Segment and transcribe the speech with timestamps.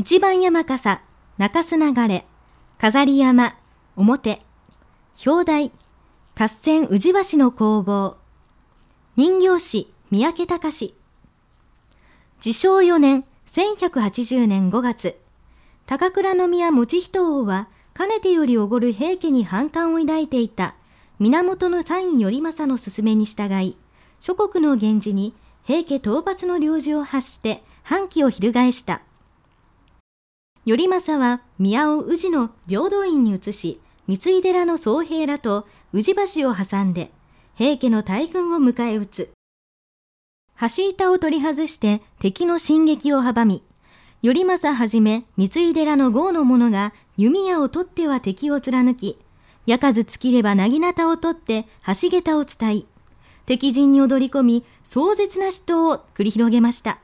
[0.00, 1.00] 一番山笠、
[1.38, 2.24] 中洲流れ、
[2.78, 3.56] 飾り山、
[3.96, 4.40] 表、
[5.26, 5.72] 表題、
[6.38, 8.16] 合戦宇治橋の攻防、
[9.16, 10.94] 人形師、三宅隆。
[12.36, 15.18] 自称4年、1180年5月、
[15.84, 20.76] 高倉宮持人王は、かねてよりおごる平家に反感を抱いていた
[21.18, 23.76] 源のサイン頼政の勧めに従い、
[24.20, 25.34] 諸国の源氏に
[25.64, 29.02] 平家討伐の領事を発して反旗を翻した。
[30.68, 37.10] 頼政は宮を宇治の平等院に移し、三井寺の宗平らと宇治橋を挟んで、
[37.54, 39.32] 平家の大軍を迎え撃つ。
[40.60, 43.64] 橋板を取り外して敵の進撃を阻み、
[44.22, 49.18] 頼政はじめ三井寺の豪の者が弓矢を取っては敵を貫き、
[49.64, 52.86] 矢数尽きればなぎなたを取って橋桁を伝い、
[53.46, 56.98] 敵陣に踊り込み壮絶な死闘を繰り広げました。